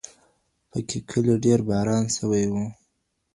[0.69, 2.53] په کلي کې ډېر باران سوی و.